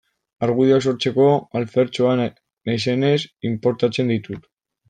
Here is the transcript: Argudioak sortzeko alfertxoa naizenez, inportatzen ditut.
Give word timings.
Argudioak 0.45 0.85
sortzeko 0.91 1.27
alfertxoa 1.59 2.15
naizenez, 2.21 3.15
inportatzen 3.55 4.15
ditut. 4.15 4.53